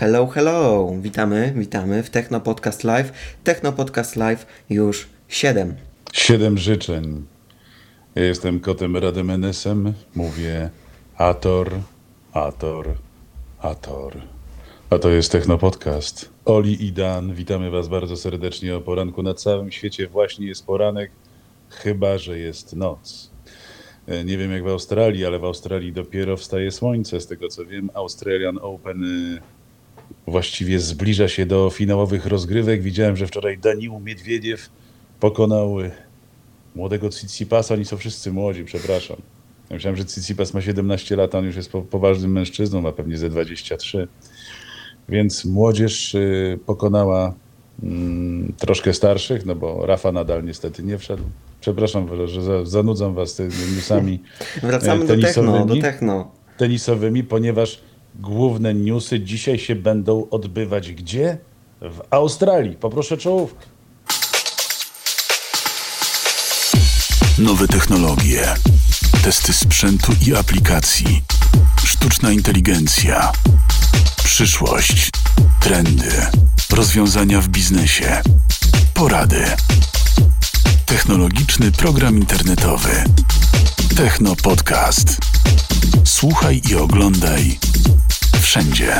[0.00, 0.90] Hello, hello!
[1.00, 3.12] Witamy, witamy w Techno Podcast Live.
[3.44, 5.74] Techno Podcast Live już 7.
[6.12, 7.24] Siedem życzeń.
[8.14, 9.92] Ja jestem kotem Rademenesem.
[10.14, 10.70] Mówię
[11.16, 11.70] Ator,
[12.32, 12.94] Ator,
[13.58, 14.16] Ator.
[14.90, 16.30] A to jest Techno Podcast.
[16.44, 19.22] Oli i Dan, witamy Was bardzo serdecznie o poranku.
[19.22, 21.10] Na całym świecie właśnie jest poranek,
[21.70, 23.30] chyba że jest noc.
[24.06, 27.20] E, Nie wiem jak w Australii, ale w Australii dopiero wstaje słońce.
[27.20, 29.59] Z tego co wiem, Australian Open y,
[30.26, 32.82] właściwie zbliża się do finałowych rozgrywek.
[32.82, 34.70] Widziałem, że wczoraj Danił Miedwiediew
[35.20, 35.90] pokonał y,
[36.74, 37.74] młodego Tsitsipasa.
[37.74, 39.16] Oni są wszyscy młodzi, przepraszam.
[39.70, 42.92] Ja myślałem, że Tsitsipas ma 17 lat, a on już jest po, poważnym mężczyzną, ma
[42.92, 44.08] pewnie ze 23.
[45.08, 47.34] Więc młodzież y, pokonała
[47.82, 51.22] mm, troszkę starszych, no bo Rafa nadal niestety nie wszedł.
[51.60, 54.22] Przepraszam, że za, zanudzam was tymi newsami
[54.62, 56.30] Wracamy e, do techno, do techno.
[56.56, 57.80] tenisowymi, ponieważ
[58.14, 61.38] główne newsy dzisiaj się będą odbywać gdzie?
[61.80, 62.76] W Australii.
[62.76, 63.66] Poproszę czołówkę.
[67.38, 68.54] Nowe technologie,
[69.22, 71.22] testy sprzętu i aplikacji,
[71.84, 73.32] sztuczna inteligencja,
[74.24, 75.10] przyszłość,
[75.60, 76.12] trendy,
[76.70, 78.22] rozwiązania w biznesie,
[78.94, 79.44] porady.
[80.86, 83.04] Technologiczny program internetowy.
[83.96, 85.18] Techno Podcast.
[86.04, 87.58] Słuchaj i oglądaj
[88.40, 88.94] wszędzie.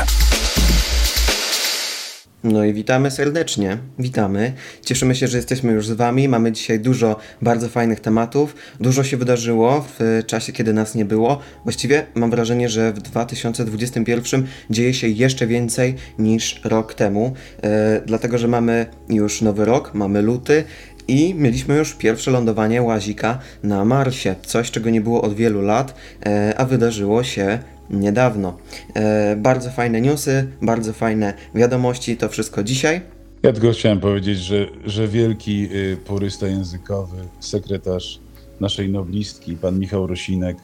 [2.45, 3.79] No i witamy serdecznie.
[3.99, 4.53] Witamy.
[4.85, 6.29] Cieszymy się, że jesteśmy już z Wami.
[6.29, 8.55] Mamy dzisiaj dużo bardzo fajnych tematów.
[8.81, 11.39] Dużo się wydarzyło w czasie, kiedy nas nie było.
[11.65, 17.35] Właściwie mam wrażenie, że w 2021 dzieje się jeszcze więcej niż rok temu.
[17.63, 20.65] E, dlatego, że mamy już nowy rok, mamy luty.
[21.09, 24.35] I mieliśmy już pierwsze lądowanie łazika na Marsie.
[24.43, 25.95] Coś, czego nie było od wielu lat,
[26.27, 27.59] e, a wydarzyło się
[27.91, 28.57] niedawno.
[28.95, 33.01] E, bardzo fajne newsy, bardzo fajne wiadomości, to wszystko dzisiaj.
[33.43, 38.21] Ja tylko chciałem powiedzieć, że, że wielki y, purysta językowy, sekretarz
[38.61, 40.57] naszej noblistki, pan Michał Rosinek,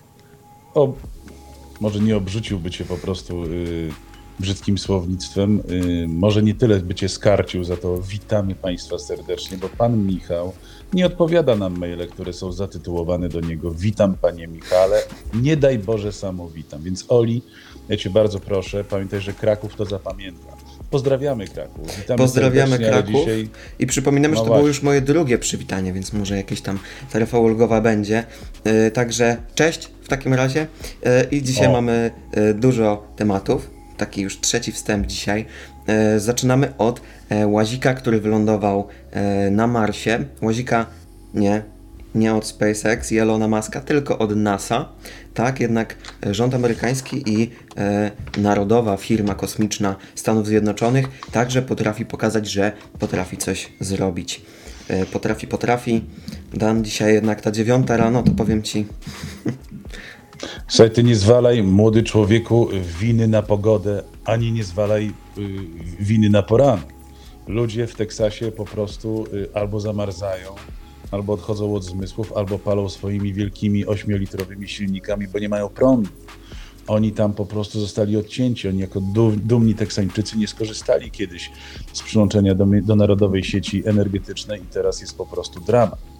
[0.74, 0.94] o,
[1.80, 3.90] może nie obrzuciłby cię po prostu y,
[4.40, 9.68] brzydkim słownictwem, y, może nie tyle by cię skarcił, za to witamy państwa serdecznie, bo
[9.68, 10.52] pan Michał
[10.92, 15.02] nie odpowiada na maile, które są zatytułowane do niego Witam panie Michale,
[15.34, 16.82] nie daj Boże samo witam.
[16.82, 17.42] Więc Oli,
[17.88, 20.56] ja cię bardzo proszę, pamiętaj, że Kraków to zapamięta.
[20.90, 21.96] Pozdrawiamy Kraków.
[21.96, 23.48] Witamy Pozdrawiamy Kraków Dzisiaj...
[23.78, 24.68] i przypominamy, No że to było właśnie.
[24.68, 26.78] już moje drugie przywitanie, więc może jakieś tam
[27.12, 28.24] taryfa ulgowa będzie.
[28.64, 30.66] E, Także cześć w takim razie
[31.04, 31.72] E, i dzisiaj O.
[31.72, 32.10] mamy
[32.54, 33.75] dużo tematów.
[33.96, 35.46] Taki już trzeci wstęp dzisiaj.
[35.86, 40.24] E, Zaczynamy od e, łazika, który wylądował e, na Marsie.
[40.42, 40.86] Łazika
[41.34, 41.62] nie,
[42.14, 44.88] nie od SpaceX i Elona Muska, tylko od NASA.
[45.34, 45.96] Tak, jednak
[46.30, 53.72] rząd amerykański i e, narodowa firma kosmiczna Stanów Zjednoczonych także potrafi pokazać, że potrafi coś
[53.80, 54.42] zrobić.
[54.88, 56.04] E, potrafi, potrafi.
[56.54, 58.86] Dan dzisiaj jednak ta dziewiąta rano, to powiem ci,
[60.68, 62.68] Słuchaj, ty nie zwalaj, młody człowieku,
[63.00, 65.42] winy na pogodę, ani nie zwalaj y,
[66.00, 66.86] winy na poranek.
[67.46, 70.54] Ludzie w Teksasie po prostu y, albo zamarzają,
[71.10, 76.10] albo odchodzą od zmysłów, albo palą swoimi wielkimi ośmiolitrowymi silnikami, bo nie mają prądu.
[76.86, 78.68] Oni tam po prostu zostali odcięci.
[78.68, 81.50] Oni jako du- dumni Teksańczycy nie skorzystali kiedyś
[81.92, 86.15] z przyłączenia do, do narodowej sieci energetycznej i teraz jest po prostu dramat.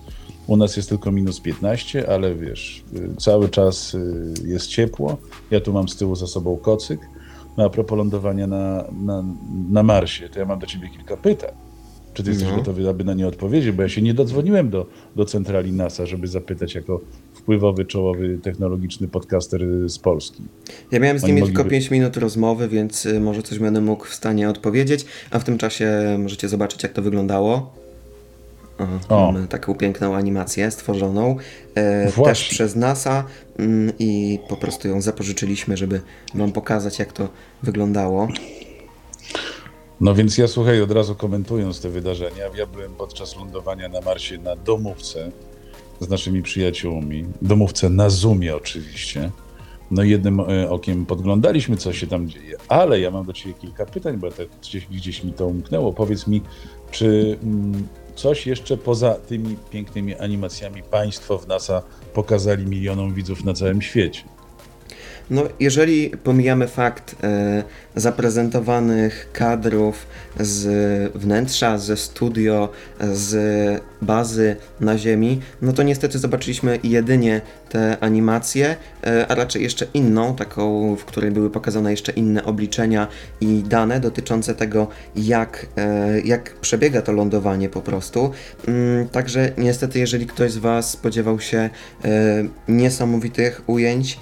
[0.46, 5.16] U nas jest tylko minus 15, ale wiesz, y, cały czas y, jest ciepło.
[5.50, 7.00] Ja tu mam z tyłu za sobą kocyk.
[7.56, 9.24] No a propos lądowania na, na,
[9.70, 11.50] na Marsie, to ja mam do ciebie kilka pytań.
[12.14, 12.56] Czy ty jesteś No.
[12.56, 13.70] gotowy, aby na nie odpowiedzieć?
[13.72, 14.86] Bo ja się nie dodzwoniłem do,
[15.16, 17.00] do centrali NASA, żeby zapytać jako
[17.34, 20.42] wpływowy, czołowy, technologiczny podcaster y, z Polski.
[20.92, 24.14] Ja miałem z nimi tylko mogliby- 5 minut rozmowy, więc może coś będę mógł w
[24.14, 27.74] stanie odpowiedzieć, a w tym czasie możecie zobaczyć, jak to wyglądało.
[28.78, 29.32] Aha, O.
[29.32, 31.36] Mamy taką piękną animację stworzoną
[31.74, 33.24] e, też przez NASA
[33.58, 36.00] mm, i po prostu ją zapożyczyliśmy, żeby
[36.34, 37.28] Wam pokazać, jak to
[37.62, 38.28] wyglądało.
[40.00, 44.38] No więc ja słuchaj, od razu komentując te wydarzenia, ja byłem podczas lądowania na Marsie
[44.38, 45.30] na domówce
[46.00, 47.24] z naszymi przyjaciółmi.
[47.42, 49.30] Domówce na Zoomie oczywiście.
[49.90, 52.56] No i jednym e, okiem podglądaliśmy, co się tam dzieje.
[52.68, 55.92] Ale ja mam do Ciebie kilka pytań, bo tak gdzieś, gdzieś mi to umknęło.
[55.92, 56.42] Powiedz mi,
[56.90, 61.82] czy mm, coś jeszcze poza tymi pięknymi animacjami Państwo w NASA
[62.14, 64.35] pokazali milionom widzów na całym świecie?
[65.30, 67.62] No, jeżeli pomijamy fakt e,
[67.96, 70.06] zaprezentowanych kadrów
[70.40, 70.66] z
[71.14, 72.68] wnętrza, ze studio,
[73.00, 73.36] z
[74.02, 78.76] bazy na Ziemi, no to niestety zobaczyliśmy jedynie te animacje,
[79.06, 83.08] e, a raczej jeszcze inną, taką, w której były pokazane jeszcze inne obliczenia
[83.40, 88.30] i dane dotyczące tego, jak, e, jak przebiega to lądowanie po prostu.
[88.68, 91.70] Mm, Także niestety, jeżeli ktoś z Was spodziewał się e,
[92.68, 94.18] niesamowitych ujęć,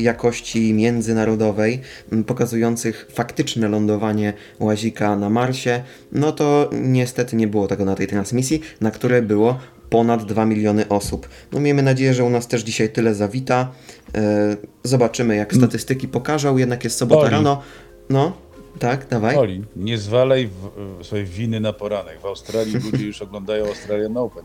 [0.00, 1.80] jakości międzynarodowej,
[2.26, 5.82] pokazujących faktyczne lądowanie łazika na Marsie,
[6.12, 9.58] no to niestety nie było tego na tej transmisji, na której było
[9.90, 11.28] ponad 2 miliony osób.
[11.52, 13.72] No miejmy nadzieję, że u nas też dzisiaj tyle zawita.
[14.14, 17.62] E, Zobaczymy, jak statystyki pokażą, jednak jest sobota rano.
[18.10, 18.32] No,
[18.78, 19.36] tak, dawaj.
[19.36, 20.70] Oli, nie zwalaj w,
[21.02, 22.20] w swojej winy na poranek.
[22.20, 24.44] W Australii ludzie już oglądają Australian Open.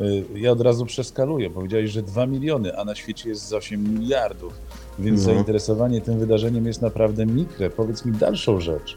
[0.00, 1.50] Y, Ja od razu przeskaluję.
[1.50, 4.52] Powiedziałeś, że 2 miliony, a na świecie jest z 8 miliardów.
[4.98, 5.24] Więc No.
[5.24, 7.70] zainteresowanie tym wydarzeniem jest naprawdę mikre.
[7.70, 8.96] Powiedz mi dalszą rzecz.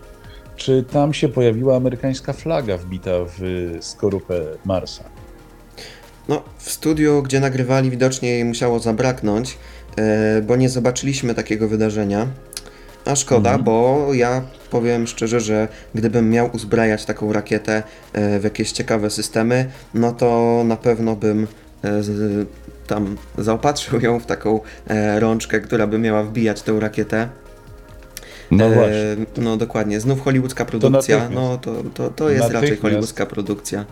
[0.55, 5.03] Czy tam się pojawiła amerykańska flaga wbita w y, skorupę Marsa?
[6.27, 9.57] No, w studiu, gdzie nagrywali, widocznie jej musiało zabraknąć,
[9.97, 12.27] e, bo nie zobaczyliśmy takiego wydarzenia.
[13.05, 17.83] A szkoda, bo ja powiem szczerze, że gdybym miał uzbrajać taką rakietę
[18.13, 21.47] e, w jakieś ciekawe systemy, no to na pewno bym
[21.83, 22.01] e,
[22.87, 27.29] tam zaopatrzył ją w taką e, rączkę, która by miała wbijać tę rakietę.
[28.51, 28.95] No właśnie.
[29.37, 31.17] No dokładnie, znów hollywoodzka produkcja.
[31.17, 31.33] natychmiast.
[31.33, 33.85] no to, to, to jest raczej hollywoodzka produkcja.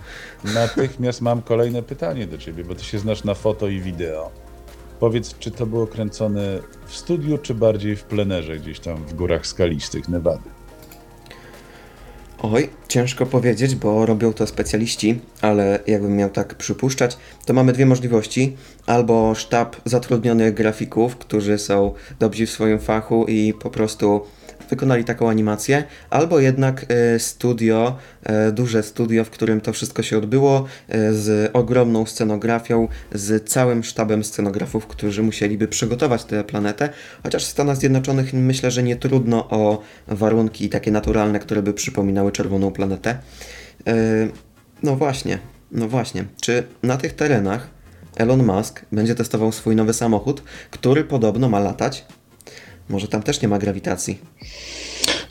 [0.53, 4.31] Natychmiast mam kolejne pytanie do ciebie, bo ty się znasz na foto i wideo.
[4.99, 9.47] Powiedz, czy to było kręcone w studiu, czy bardziej w plenerze gdzieś tam w górach
[9.47, 10.49] skalistych Nevady?
[12.41, 17.85] Oj, ciężko powiedzieć, bo robią to specjaliści, ale jakbym miał tak przypuszczać, to mamy dwie
[17.85, 18.57] możliwości.
[18.85, 24.21] Albo sztab zatrudnionych grafików, którzy są dobrzy w swoim fachu i po prostu
[24.69, 30.17] wykonali taką animację, albo jednak e, studio, e, duże studio, w którym to wszystko się
[30.17, 36.89] odbyło, e, z ogromną scenografią, z całym sztabem scenografów, którzy musieliby przygotować tę planetę,
[37.23, 42.31] chociaż w Stanach Zjednoczonych myślę, że nie trudno o warunki takie naturalne, które by przypominały
[42.31, 43.17] czerwoną planetę.
[44.83, 45.39] No właśnie,
[45.71, 46.25] no właśnie.
[46.41, 47.69] Czy na tych terenach
[48.15, 52.05] Elon Musk będzie testował swój nowy samochód, który podobno ma latać?
[52.89, 54.19] Może tam też nie ma grawitacji.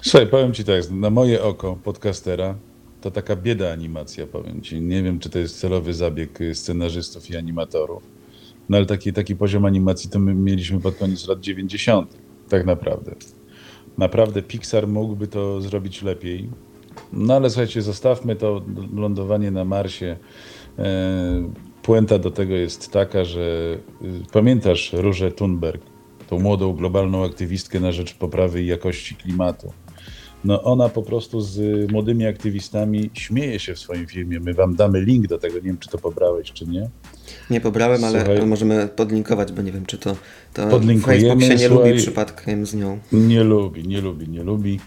[0.02, 2.54] Słuchaj, powiem ci tak, na moje oko podcastera
[3.00, 4.80] to taka bieda animacja, powiem ci.
[4.80, 8.02] Nie wiem, czy to jest celowy zabieg scenarzystów i animatorów,
[8.68, 12.16] no ale taki, taki poziom animacji to my mieliśmy pod koniec lat 90.
[12.48, 13.14] Tak naprawdę.
[13.98, 16.48] Naprawdę Pixar mógłby to zrobić lepiej.
[17.12, 18.62] No ale słuchajcie, zostawmy to
[18.94, 20.16] lądowanie na Marsie.
[20.78, 21.52] E,
[21.82, 23.40] puenta do tego jest taka, że
[24.02, 25.82] y, pamiętasz Różę Thunberg,
[26.28, 29.72] tą młodą globalną aktywistkę na rzecz poprawy jakości klimatu.
[30.44, 34.40] No ona po prostu z młodymi aktywistami śmieje się w swoim filmie.
[34.40, 36.90] My wam damy link do tego, nie wiem czy to pobrałeś czy nie.
[37.50, 38.46] Nie pobrałem, ale, Słuchaj.
[38.46, 40.16] możemy podlinkować, bo nie wiem, czy to,
[40.54, 41.90] to Podlinkujemy, Facebook się nie słuchaj.
[41.90, 42.98] lubi przypadkiem z nią.
[43.12, 44.80] Nie lubi, nie lubi, nie lubi.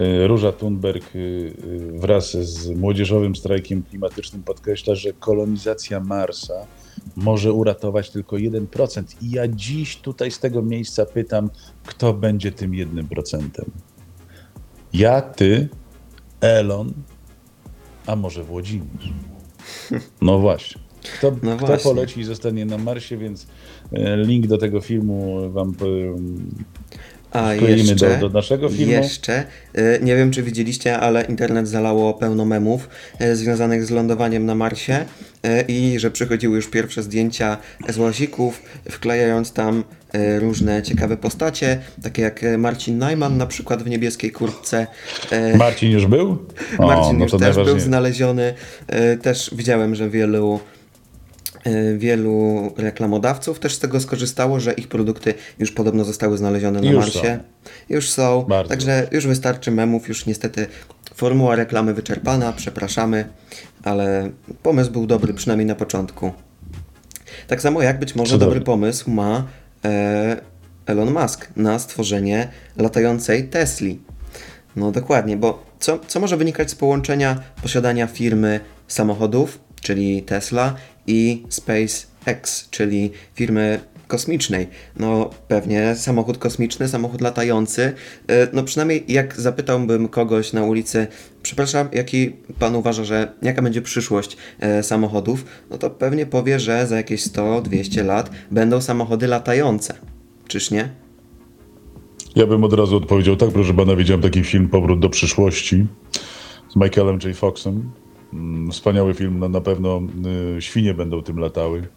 [0.00, 1.52] Y, Róża Thunberg y,
[1.94, 6.66] wraz z młodzieżowym strajkiem klimatycznym podkreśla, że kolonizacja Marsa
[7.16, 9.02] może uratować tylko 1%.
[9.22, 11.50] I ja dziś tutaj z tego miejsca pytam,
[11.86, 13.48] kto będzie tym 1%?
[14.92, 15.68] Ja, ty,
[16.40, 16.92] Elon,
[18.06, 19.12] a może Włodzimierz?
[20.20, 20.80] No właśnie.
[21.18, 23.46] Kto, No kto poleci i zostanie na Marsie, więc
[23.92, 26.50] e, link do tego filmu wam powiem,
[27.36, 28.92] A jeszcze, do- do naszego filmu.
[28.92, 29.44] jeszcze,
[29.78, 32.88] y, nie wiem czy widzieliście, ale internet zalało pełno memów
[33.20, 35.04] y, związanych z lądowaniem na Marsie
[35.46, 37.56] y, i że przychodziły już pierwsze zdjęcia
[37.88, 39.84] z łazików, wklejając tam
[40.40, 44.86] różne ciekawe postacie, takie jak Marcin Najman na przykład w niebieskiej kurtce.
[45.56, 46.26] Marcin już był?
[46.78, 48.54] O, Marcin no już też był znaleziony.
[49.22, 50.60] Też widziałem, że wielu
[51.98, 56.96] wielu reklamodawców też z tego skorzystało, że ich produkty już podobno zostały znalezione na Już
[56.96, 57.38] Marsie.
[57.88, 58.42] Już są.
[58.48, 60.66] Bardzo Także już wystarczy memów, już niestety
[61.14, 63.24] formuła reklamy wyczerpana, przepraszamy,
[63.82, 64.30] ale
[64.62, 66.32] pomysł był dobry, przynajmniej na początku.
[67.46, 69.46] Tak samo jak być może dobry pomysł ma
[69.84, 70.40] e,
[70.86, 74.00] Elon Musk na stworzenie latającej Tesli.
[74.76, 80.74] No dokładnie, bo co, co może wynikać z połączenia posiadania firmy samochodów, czyli Tesla,
[81.06, 84.66] i SpaceX, czyli firmy kosmicznej.
[84.96, 87.92] No pewnie samochód kosmiczny, samochód latający.
[88.28, 91.06] E, No przynajmniej jak zapytałbym kogoś na ulicy,
[91.42, 96.86] przepraszam, jaki pan uważa, że jaka będzie przyszłość e, samochodów, no to pewnie powie, że
[96.86, 99.94] za jakieś 100-200 lat będą samochody latające.
[100.48, 100.88] Czyż nie?
[102.36, 105.86] Ja bym od razu odpowiedział tak, proszę pana, widziałem taki film Powrót do przyszłości
[106.68, 107.36] z Michaelem J.
[107.36, 107.90] Foxem.
[108.32, 110.02] Mm, Wspaniały film, no, na pewno
[110.56, 111.88] y, świnie będą tym latały,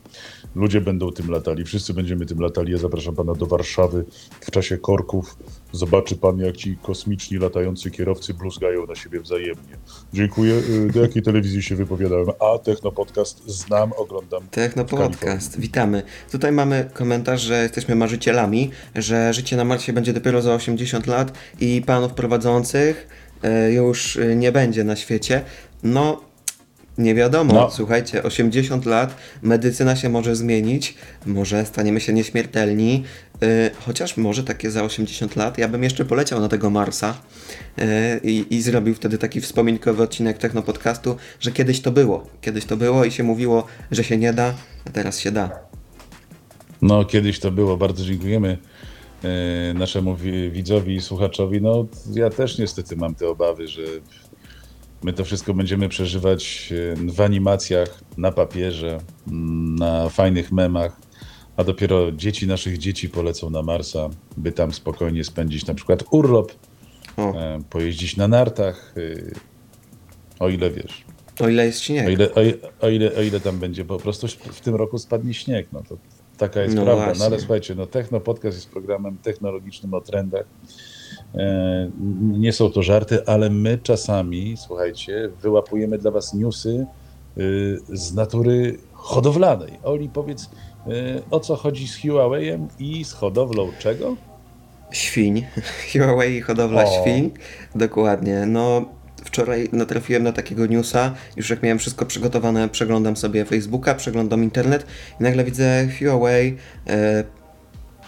[0.55, 2.71] ludzie będą tym latali, wszyscy będziemy tym latali.
[2.71, 4.05] Ja zapraszam pana do Warszawy
[4.41, 5.37] w czasie korków.
[5.71, 9.77] Zobaczy pan, jak ci kosmiczni latający kierowcy bluzgają na siebie wzajemnie.
[10.13, 10.53] Dziękuję.
[10.53, 12.27] Y, Do jakiej telewizji się wypowiadałem?
[12.39, 14.47] A, Techno Podcast znam, oglądam.
[14.51, 14.85] Techno.
[14.85, 16.03] Podcast, witamy.
[16.31, 21.33] Tutaj mamy komentarz, że jesteśmy marzycielami, że życie na Marsie będzie dopiero za 80 lat
[21.59, 23.07] i panów prowadzących
[23.43, 25.41] e, już nie będzie na świecie.
[25.83, 26.21] No,
[26.97, 27.53] nie wiadomo.
[27.53, 27.71] No.
[27.71, 30.95] Słuchajcie, 80 lat, medycyna się może zmienić,
[31.25, 33.03] może staniemy się nieśmiertelni,
[33.41, 35.57] e, chociaż może takie za 80 lat.
[35.57, 37.17] Ja bym jeszcze poleciał na tego Marsa
[37.77, 42.27] e, i, i zrobił wtedy taki wspominkowy odcinek Techno Podcastu, że kiedyś to było.
[42.41, 44.53] Kiedyś to było i się mówiło, że się nie da,
[44.87, 45.49] a teraz się da.
[46.81, 47.77] No, kiedyś to było.
[47.77, 48.57] Bardzo dziękujemy
[49.23, 51.61] e, naszemu wi- widzowi i słuchaczowi.
[51.61, 53.81] No, ja też niestety mam te obawy, że
[55.03, 60.97] my to wszystko będziemy przeżywać e, w animacjach, na papierze, mm, na fajnych memach,
[61.57, 66.51] a dopiero dzieci naszych dzieci polecą na Marsa, by tam spokojnie spędzić na przykład urlop,
[67.17, 69.31] O, e, pojeździć na nartach, e,
[70.39, 71.03] o ile wiesz.
[71.39, 72.07] o ile jest śnieg.
[72.07, 74.97] O ile, o, i- o, ile, o ile tam będzie po prostu w tym roku
[74.97, 75.97] spadnie śnieg, no to
[76.37, 77.03] taka jest No prawda.
[77.05, 77.19] właśnie.
[77.19, 80.45] No ale słuchajcie, no Techno Podcast jest programem technologicznym o trendach.
[81.35, 86.85] E, nie są to żarty, ale my czasami, słuchajcie, wyłapujemy dla was newsy
[87.37, 89.79] y, z natury hodowlanej.
[89.83, 90.49] Oli, powiedz, y,
[91.31, 94.15] o co chodzi z Huawei'em i z hodowlą czego?
[94.91, 95.45] Świń.
[95.93, 97.01] Huawei i hodowla O.
[97.01, 97.31] świń.
[97.75, 98.45] Dokładnie.
[98.45, 98.85] No,
[99.23, 101.13] wczoraj natrafiłem na takiego newsa.
[101.37, 104.85] Już jak miałem wszystko przygotowane, przeglądam sobie Facebooka, przeglądam internet
[105.19, 107.23] i nagle widzę Huawei e,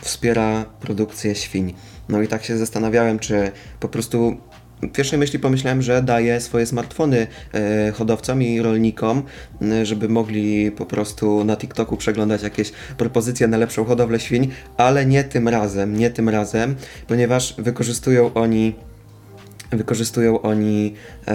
[0.01, 1.73] wspiera produkcję świń.
[2.11, 4.37] No i tak się zastanawiałem, czy po prostu
[4.81, 9.23] w pierwszej myśli pomyślałem, że daje swoje smartfony e, hodowcom i rolnikom,
[9.83, 15.23] żeby mogli po prostu na TikToku przeglądać jakieś propozycje na lepszą hodowlę świń, ale nie
[15.23, 16.75] tym razem, nie tym razem,
[17.07, 18.75] ponieważ wykorzystują oni
[19.71, 20.93] wykorzystują oni
[21.27, 21.33] e,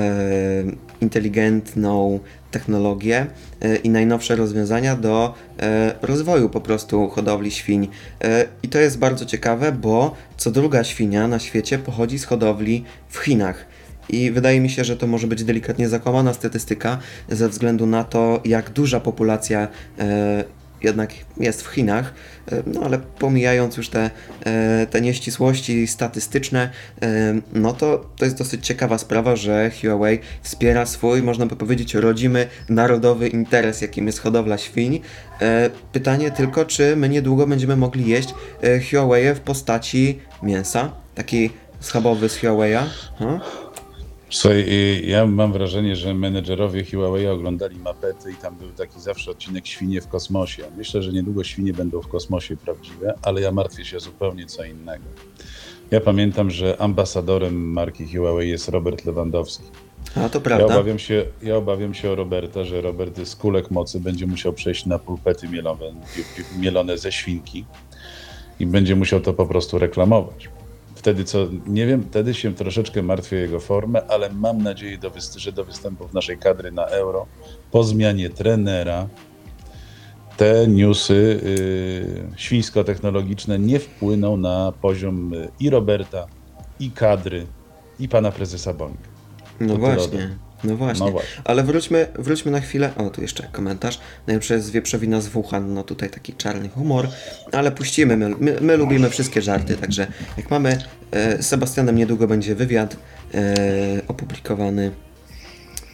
[1.00, 3.26] inteligentną technologię
[3.61, 7.88] e, i najnowsze rozwiązania do e, rozwoju po prostu hodowli świń.
[8.62, 13.19] I to jest bardzo ciekawe, bo co druga świnia na świecie pochodzi z hodowli w
[13.19, 13.66] Chinach.
[14.09, 18.40] I wydaje mi się, że to może być delikatnie zakłamana statystyka ze względu na to,
[18.45, 19.69] jak duża populacja
[20.83, 22.14] jednak jest w Chinach,
[22.52, 24.11] e, no ale pomijając już te,
[24.47, 26.71] e, te nieścisłości statystyczne,
[27.02, 31.95] e, no to to jest dosyć ciekawa sprawa, że Huawei wspiera swój, można by powiedzieć,
[31.95, 35.00] rodzimy, narodowy interes, jakim jest hodowla świń.
[35.92, 38.35] Pytanie tylko, czy my niedługo będziemy mogli jeść
[38.90, 40.92] Huawei w postaci mięsa?
[41.14, 42.83] Taki schabowy z Huawei'a?
[43.18, 43.40] Hmm?
[44.37, 49.31] Słuchaj, y, ja mam wrażenie, że menedżerowie Huawei oglądali mapety i tam był taki zawsze
[49.31, 50.62] odcinek świnie w kosmosie.
[50.76, 55.05] Myślę, że niedługo świnie będą w kosmosie prawdziwe, ale ja martwię się zupełnie co innego.
[55.90, 59.64] Ja pamiętam, że ambasadorem marki Huawei jest Robert Lewandowski.
[60.14, 60.66] A to Ja prawda.
[60.66, 64.87] obawiam, się, ja obawiam się o Roberta, że Robert z kulek mocy będzie musiał przejść
[64.87, 65.95] na pulpety mielone,
[66.59, 67.64] mielone ze świnki
[68.61, 70.49] i będzie musiał to po prostu reklamować.
[71.06, 75.52] Wtedy co, nie wiem, wtedy się troszeczkę martwię jego formę, ale mam nadzieję, do że
[75.52, 77.26] do występów naszej kadry na Euro,
[77.70, 79.08] po zmianie trenera,
[80.36, 86.26] te newsy y, świńsko-technologiczne nie wpłyną na poziom y, i Roberta,
[86.80, 87.46] i kadry,
[88.00, 89.08] i pana prezesa Bońka.
[89.60, 90.38] No To właśnie.
[90.66, 91.06] No właśnie.
[91.06, 91.42] No właśnie.
[91.44, 92.90] Ale wróćmy, wróćmy na chwilę.
[92.96, 94.00] O, tu jeszcze komentarz.
[94.26, 95.75] Najlepsze jest wieprzowina z Wuhan.
[95.75, 97.08] No tutaj taki czarny humor.
[97.52, 98.16] Ale puścimy.
[98.16, 99.76] My, my, my lubimy wszystkie żarty.
[99.76, 100.06] Także
[100.37, 100.78] jak mamy
[101.11, 102.96] e, z Sebastianem niedługo będzie wywiad
[103.35, 103.54] e,
[104.08, 104.90] opublikowany.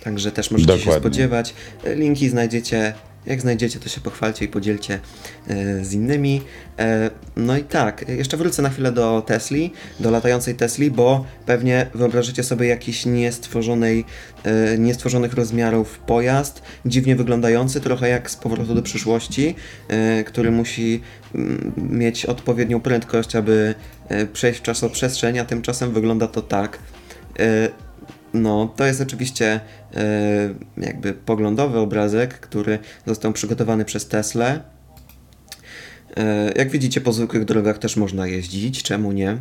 [0.05, 1.01] Także też możecie się Dokładnie.
[1.01, 1.55] spodziewać.
[1.85, 2.95] E, Linki znajdziecie.
[3.27, 5.01] Jak znajdziecie, to się pochwalcie i podzielcie
[5.49, 6.43] e, z innymi.
[6.79, 11.87] E, no i tak, jeszcze wrócę na chwilę do Tesli, do latającej Tesli, bo pewnie
[11.95, 14.05] wyobrażycie sobie jakiś niestworzonej,
[14.45, 19.55] e, niestworzonych rozmiarów pojazd, dziwnie wyglądający, trochę jak z powrotu do przyszłości,
[19.89, 21.01] e, który musi
[21.35, 23.75] mm, mieć odpowiednią prędkość, aby
[24.09, 26.79] e, przejść w czasoprzestrzeń, a tymczasem wygląda to tak.
[27.39, 27.92] E,
[28.35, 29.61] no, to jest oczywiście
[29.95, 34.61] e, jakby poglądowy obrazek, który został przygotowany przez Teslę.
[36.17, 39.31] E, jak widzicie, po zwykłych drogach też można jeździć, czemu nie?
[39.31, 39.39] E,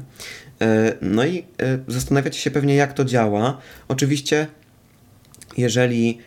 [1.02, 1.44] no i
[1.88, 3.58] zastanawiacie się pewnie, jak to działa.
[3.88, 4.48] Oczywiście,
[5.58, 6.18] jeżeli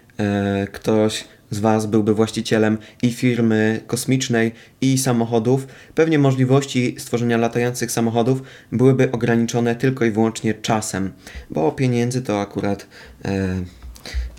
[0.72, 8.42] ktoś z Was byłby właścicielem i firmy kosmicznej, i samochodów, pewnie możliwości stworzenia latających samochodów
[8.72, 11.12] byłyby ograniczone tylko i wyłącznie czasem,
[11.50, 12.86] bo pieniędzy to akurat.
[13.24, 13.54] E,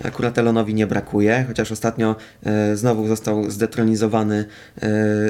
[0.04, 4.46] Akurat Elonowi nie brakuje, chociaż ostatnio e, znowu został zdetronizowany
[4.78, 4.82] e,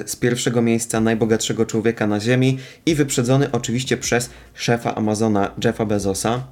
[0.05, 6.43] z pierwszego miejsca najbogatszego człowieka na Ziemi i wyprzedzony oczywiście przez szefa Amazona Jeffa Bezosa.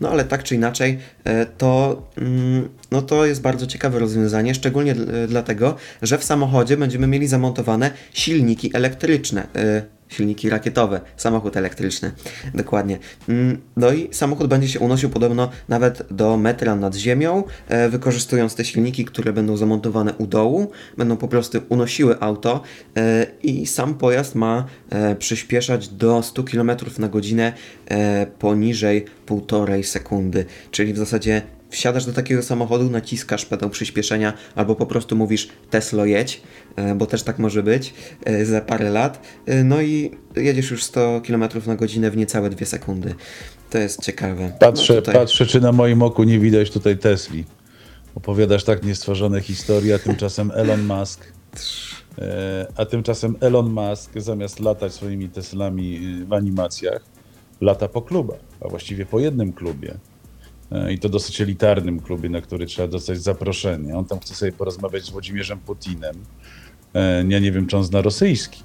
[0.00, 4.94] No ale tak czy inaczej, e, to, mm, no to jest bardzo ciekawe rozwiązanie, szczególnie
[4.94, 9.46] dl- dlatego, że w samochodzie będziemy mieli zamontowane silniki elektryczne.
[10.08, 12.12] Silniki rakietowe, samochód elektryczny,
[12.54, 12.98] dokładnie.
[13.28, 18.54] Mm, No i samochód będzie się unosił podobno nawet do metra nad ziemią, e, wykorzystując
[18.54, 22.62] te silniki, które będą zamontowane u dołu, będą po prostu unosiły auto
[22.96, 27.52] e, i sam pojazd ma e, przyspieszać do 100 km na godzinę
[28.38, 34.86] poniżej 1,5 sekundy, czyli w zasadzie wsiadasz do takiego samochodu, naciskasz pedał przyspieszenia albo po
[34.86, 36.42] prostu mówisz Teslo jedź,
[36.76, 37.94] e, bo też tak może być
[38.24, 42.50] e, za parę lat, e, no i jedziesz już 100 km na godzinę w niecałe
[42.50, 43.14] 2 sekundy.
[43.70, 44.52] To jest ciekawe.
[44.60, 45.14] Patrzę, no tutaj...
[45.14, 47.44] patrzę, czy na moim oku nie widać tutaj Tesli.
[48.14, 51.32] Opowiadasz tak niestworzone historie, a tymczasem Elon Musk.
[52.76, 57.04] A tymczasem Elon Musk zamiast latać swoimi Teslami w animacjach,
[57.60, 59.94] lata po klubach, a właściwie po jednym klubie.
[60.72, 63.96] E, I to dosyć elitarnym klubie, na który trzeba dostać zaproszenie.
[63.96, 66.16] On tam chce sobie porozmawiać z Włodzimierzem Putinem.
[66.94, 68.62] E, Ja nie wiem, czy on zna rosyjski.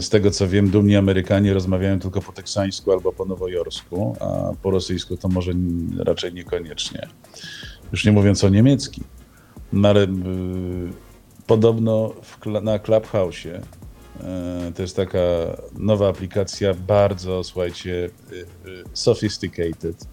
[0.00, 4.70] Z tego co wiem, dumni Amerykanie rozmawiają tylko po teksańsku albo po nowojorsku, a po
[4.70, 5.52] rosyjsku to może
[5.98, 7.08] raczej niekoniecznie.
[7.92, 9.04] Już nie mówiąc o niemieckim.
[9.72, 10.08] No ale y,
[11.46, 13.46] podobno w, na Clubhouse
[14.74, 15.18] to jest taka
[15.78, 18.10] nowa aplikacja, bardzo, słuchajcie,
[18.92, 20.04] sophisticated,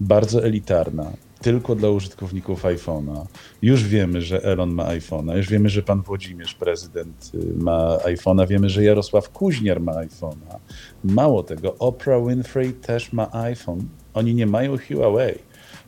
[0.00, 3.26] bardzo elitarna, tylko dla użytkowników iPhone'a.
[3.62, 8.48] Już wiemy, że Elon ma iPhone'a, już wiemy, że pan Włodzimierz, prezydent, y, ma iPhone'a,
[8.48, 10.58] wiemy, że Jarosław Kuźniar ma iPhone'a.
[11.04, 13.88] Mało tego, Oprah Winfrey też ma iPhone.
[14.14, 15.38] Oni nie mają Huawei,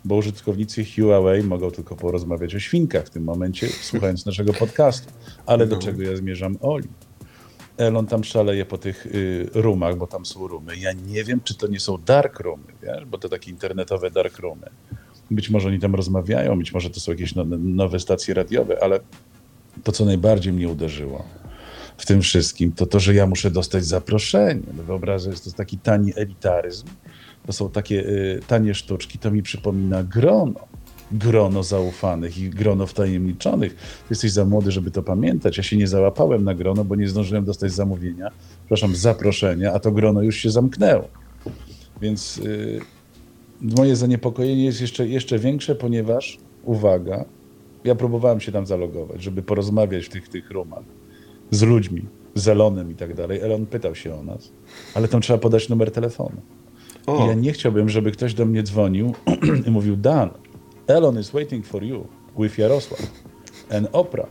[0.04, 5.12] bo użytkownicy Huawei mogą tylko porozmawiać o świnkach w tym momencie, słuchając naszego podcastu.
[5.46, 6.56] Ale do czego ja zmierzam?
[6.60, 6.88] Oli.
[7.76, 10.76] Elon tam szaleje po tych y, roomach, bo tam są roomy.
[10.76, 13.04] Ja nie wiem, czy to nie są dark roomy, wiesz?
[13.04, 14.66] bo to takie internetowe dark roomy.
[15.30, 19.00] Być może oni tam rozmawiają, być może to są jakieś no, nowe stacje radiowe, ale
[19.84, 21.24] to, co najbardziej mnie uderzyło
[22.00, 24.62] w tym wszystkim, to to, że ja muszę dostać zaproszenie.
[24.76, 26.86] No wyobraź, że jest to taki tani elitaryzm,
[27.46, 30.69] to są takie y, tanie sztuczki, to mi przypomina grono.
[31.12, 33.74] Grono zaufanych i grono wtajemniczonych.
[33.74, 35.56] Ty jesteś za młody, żeby to pamiętać.
[35.56, 39.92] Ja się nie załapałem na grono, bo nie zdążyłem dostać zamówienia, przepraszam, zaproszenia, a to
[39.92, 41.08] grono już się zamknęło.
[42.00, 42.80] Więc y,
[43.60, 47.24] moje zaniepokojenie jest jeszcze, jeszcze większe, ponieważ, uwaga,
[47.84, 50.84] ja próbowałem się tam zalogować, żeby porozmawiać w tych, tych rumach
[51.50, 52.02] z ludźmi,
[52.34, 53.40] z Elonem i tak dalej.
[53.40, 54.52] Elon pytał się o nas,
[54.94, 56.40] ale tam trzeba podać numer telefonu.
[57.06, 57.24] O.
[57.24, 59.14] I ja nie chciałbym, żeby ktoś do mnie dzwonił
[59.66, 60.30] i mówił, Dan,
[60.90, 62.06] Elon is waiting for you
[62.38, 63.00] with Jarosław
[63.70, 64.26] and Oprah.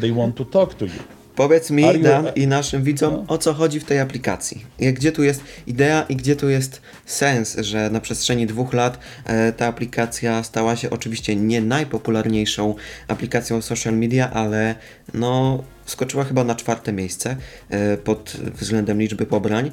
[0.00, 0.92] They want to talk to you.
[1.36, 3.24] Powiedz mi, you- Dan, i naszym widzom, No.
[3.34, 4.64] o co chodzi w tej aplikacji.
[4.78, 9.52] Gdzie tu jest idea i gdzie tu jest sens, że na przestrzeni dwóch lat e,
[9.52, 12.74] ta aplikacja stała się oczywiście nie najpopularniejszą
[13.08, 14.74] aplikacją social media, ale
[15.14, 17.36] no skoczyła chyba na czwarte miejsce
[17.70, 19.70] e, pod względem liczby pobrań.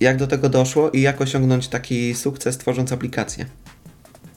[0.00, 3.46] Jak do tego doszło i jak osiągnąć taki sukces tworząc aplikację?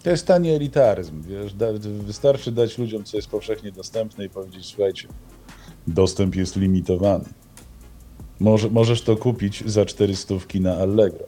[0.04, 4.66] To jest tani elitaryzm, wiesz, da, wystarczy dać ludziom, co jest powszechnie dostępne i powiedzieć,
[4.66, 5.08] słuchajcie,
[5.88, 7.26] dostęp jest limitowany.
[8.40, 11.26] Może, możesz to kupić za 400 na Allegro.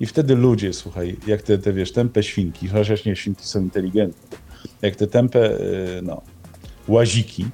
[0.00, 4.38] I wtedy ludzie, słuchaj, jak te, te wiesz, tępe świnki, chociaż nie, świnki są inteligentne,
[4.82, 6.22] jak te tępe, y, no,
[6.88, 7.46] łaziki,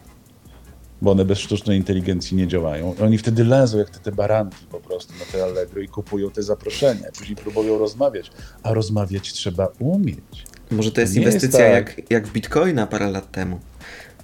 [1.05, 4.81] bo one bez sztucznej inteligencji nie działają, oni wtedy lezą jak te, te baranki po
[4.81, 8.31] prostu na te Allegro i kupują te zaproszenia, później próbują rozmawiać,
[8.63, 10.45] a rozmawiać trzeba umieć.
[10.71, 11.99] Może to jest nie jest inwestycja tak.
[11.99, 13.61] jak, jak w Bitcoina parę lat temu.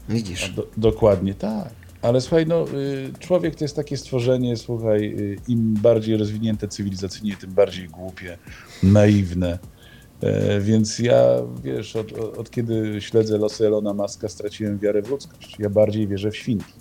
[0.08, 0.50] Widzisz.
[0.50, 1.68] Do, dokładnie tak.
[2.02, 7.36] Ale słuchaj, no, y, człowiek to jest takie stworzenie, słuchaj, y, im bardziej rozwinięte cywilizacyjnie,
[7.36, 8.38] tym bardziej głupie,
[8.82, 9.58] naiwne.
[10.22, 11.24] E, Więc ja,
[11.62, 15.56] wiesz, od, od, kiedy śledzę losy Elona Muska, straciłem wiarę w ludzkość.
[15.58, 16.72] Ja bardziej wierzę w świnki.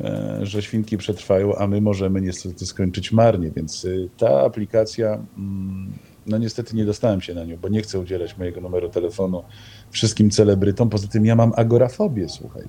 [0.00, 3.50] E, Że świnki przetrwają, a my możemy niestety skończyć marnie.
[3.56, 5.92] Więc y, ta aplikacja, mm,
[6.26, 9.42] no niestety nie dostałem się na nią, bo nie chcę udzielać mojego numeru telefonu
[9.90, 10.88] wszystkim celebrytom.
[10.90, 12.64] Poza tym ja mam agorafobię, słuchaj.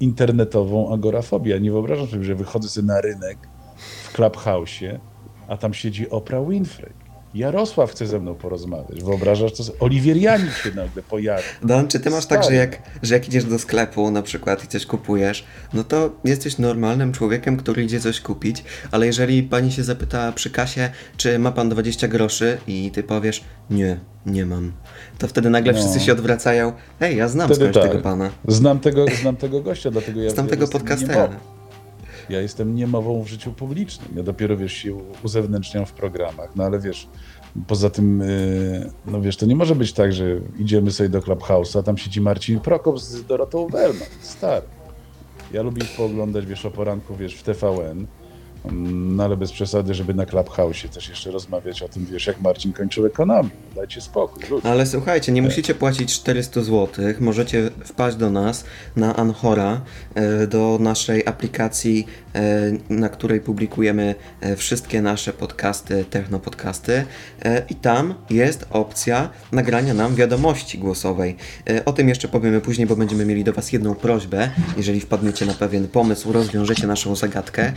[0.00, 1.50] Internetową agorafobię.
[1.50, 3.38] Ja nie wyobrażam sobie, że wychodzę sobie na rynek
[3.76, 4.98] w Clubhouse'ie,
[5.48, 7.03] a tam siedzi Oprah Winfrey.
[7.34, 9.04] Jarosław chce ze mną porozmawiać.
[9.04, 9.72] Wyobrażasz, co...
[9.80, 11.44] Oliwierianik się nagle pojawił.
[11.62, 12.56] Dan, czy ty masz tak, że Stary.
[12.56, 17.12] jak, że jak idziesz do sklepu na przykład i coś kupujesz, no to jesteś normalnym
[17.12, 21.68] człowiekiem, który idzie coś kupić, ale jeżeli pani się zapyta przy kasie, czy ma pan
[21.68, 24.72] 20 groszy i ty powiesz, nie, nie mam,
[25.18, 25.78] to wtedy nagle No.
[25.78, 27.82] wszyscy się odwracają, ej, ja znam Wtedy tak.
[27.82, 31.28] tego pana, Znam tego, znam tego gościa, dlatego ja znam ja tego podcastera.
[32.28, 34.08] Ja jestem niemową w życiu publicznym.
[34.16, 36.56] Ja dopiero, wiesz, się uzewnętrzniam w programach.
[36.56, 37.08] No ale wiesz,
[37.66, 40.24] poza tym, yy, no wiesz, to nie może być tak, że
[40.58, 44.08] idziemy sobie do Clubhouse'a, tam siedzi Marcin Prokop z Dorotą Wellman.
[44.20, 44.66] Stary.
[45.52, 48.06] Ja lubię ich pooglądać, wiesz, o poranku, wiesz, w TVN,
[48.72, 52.72] no ale bez przesady, żeby na Clubhouse'ie też jeszcze rozmawiać o tym, wiesz, jak Marcin
[52.72, 53.48] kończył ekonomię.
[53.74, 54.68] Dajcie spokój, ludzie.
[54.68, 56.88] Ale słuchajcie, nie musicie płacić 400 zł.
[57.20, 58.64] Możecie wpaść do nas
[58.96, 59.80] na Anchora,
[60.14, 67.04] e, do naszej aplikacji, e, na której publikujemy e, wszystkie nasze podcasty, technopodcasty.
[67.70, 71.36] I tam jest opcja nagrania nam wiadomości głosowej.
[71.84, 74.50] O tym jeszcze powiemy później, bo będziemy mieli do Was jedną prośbę.
[74.76, 77.72] Jeżeli wpadniecie na pewien pomysł, rozwiążecie naszą zagadkę.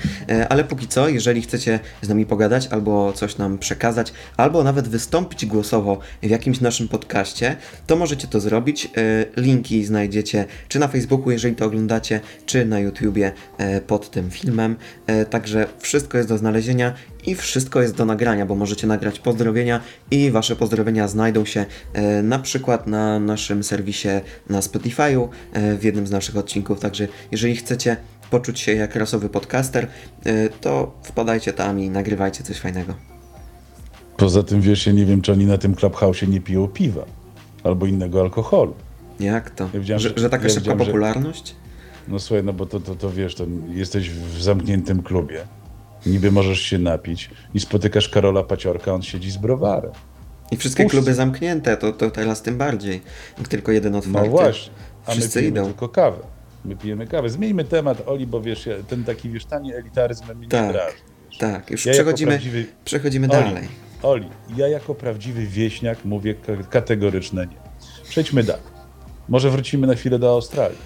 [0.50, 5.45] Ale póki co, jeżeli chcecie z nami pogadać, albo coś nam przekazać, albo nawet wystąpić
[5.45, 7.55] głosowo w jakimś naszym podcaście,
[7.87, 8.85] to możecie to zrobić.
[8.85, 14.31] E, Linki znajdziecie czy na Facebooku, jeżeli to oglądacie, czy na YouTubie e, pod tym
[14.31, 14.75] filmem.
[15.07, 16.93] E, Także wszystko jest do znalezienia
[17.25, 21.65] i wszystko jest do nagrania, bo możecie nagrać pozdrowienia i wasze pozdrowienia znajdą się
[22.23, 24.07] na przykład na naszym serwisie
[24.49, 25.27] na Spotify'u
[25.79, 26.79] w jednym z naszych odcinków.
[26.79, 27.97] Także jeżeli chcecie
[28.29, 29.87] poczuć się jak rasowy podcaster,
[30.25, 32.93] e, to wpadajcie tam i nagrywajcie coś fajnego.
[34.17, 37.05] Poza tym, wiesz, ja nie wiem, czy oni na tym Clubhouse'ie nie piją piwa
[37.63, 38.73] albo innego alkoholu.
[39.19, 39.69] Jak to?
[39.73, 41.55] Ja że, że- że taka ja szybka widziałem, że- popularność?
[42.07, 45.39] No słuchaj, no bo to, to, to wiesz, to jesteś w zamkniętym klubie,
[46.05, 49.91] niby możesz się napić i spotykasz Karola Paciorka, on siedzi z browarem.
[50.51, 53.01] I wszystkie kluby zamknięte, to, to teraz tym bardziej.
[53.37, 54.29] Jak tylko jeden otwarty.
[54.29, 54.73] No właśnie,
[55.05, 55.65] a my Wszyscy pijemy idą.
[55.67, 56.17] tylko kawę.
[56.67, 57.30] My pijemy kawę.
[57.30, 60.99] Zmieńmy temat, Oli, bo wiesz, ten taki, wiesz, tani elitaryzm mnie Tak, nie drażni.
[61.39, 63.67] Tak, już Ja przechodzimy, prawdziwy- przechodzimy Oli, dalej.
[64.03, 67.56] Oli, ja jako prawdziwy wieśniak mówię ka- kategoryczne nie.
[68.10, 68.63] Przejdźmy dalej.
[69.30, 70.77] Może wrócimy na chwilę do Australii.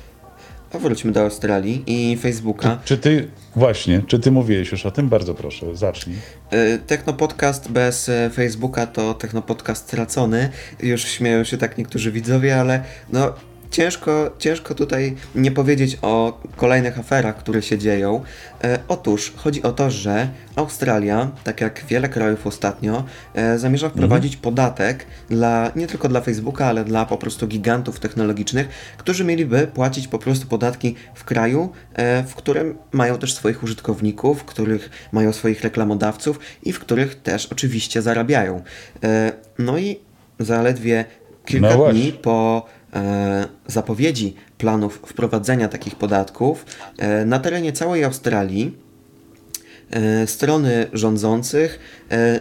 [0.73, 2.79] A wróćmy do Australii i Facebooka.
[2.85, 5.09] Czy ty, właśnie, czy ty mówiłeś już o tym?
[5.09, 6.15] Bardzo proszę, zacznij.
[6.53, 10.49] Y, Technopodcast bez e, Facebooka to technopodcast stracony.
[10.83, 13.33] Już śmieją się tak niektórzy widzowie, ale no
[13.71, 18.23] ciężko, ciężko tutaj nie powiedzieć o kolejnych aferach, które się dzieją.
[18.63, 23.03] E, Otóż chodzi o to, że Australia, tak jak wiele krajów ostatnio,
[23.33, 28.67] e, zamierza wprowadzić podatek dla nie tylko dla Facebooka, ale dla po prostu gigantów technologicznych,
[28.97, 34.39] którzy mieliby płacić po prostu podatki w kraju, e, w którym mają też swoich użytkowników,
[34.41, 38.63] w których mają swoich reklamodawców i w których też oczywiście zarabiają.
[39.03, 39.99] E, No i
[40.39, 41.05] zaledwie
[41.45, 42.65] kilka No dni po
[43.67, 46.65] zapowiedzi planów wprowadzenia takich podatków
[46.97, 48.77] e, na terenie całej Australii
[49.91, 51.79] e, strony rządzących
[52.11, 52.39] e,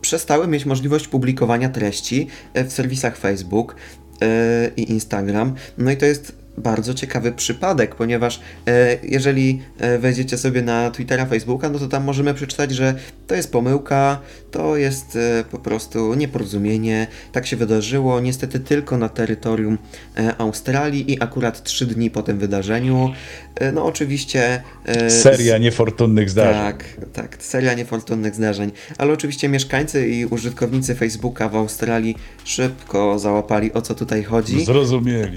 [0.00, 3.76] przestały mieć możliwość publikowania treści e, w serwisach Facebook
[4.22, 5.54] e, i Instagram.
[5.78, 11.26] No i to jest bardzo ciekawy przypadek, ponieważ e, jeżeli e, wejdziecie sobie na Twittera,
[11.26, 12.94] Facebooka, no to tam możemy przeczytać, że
[13.26, 19.08] to jest pomyłka, to jest e, po prostu nieporozumienie, tak się wydarzyło, niestety tylko na
[19.08, 19.78] terytorium
[20.18, 23.12] e, Australii i akurat trzy dni po tym wydarzeniu.
[23.54, 24.62] E, no oczywiście...
[24.86, 26.54] e, Seria niefortunnych zdarzeń.
[26.62, 28.72] tak, tak, seria niefortunnych zdarzeń.
[28.98, 34.64] Ale oczywiście mieszkańcy i użytkownicy Facebooka w Australii szybko załapali o co tutaj chodzi.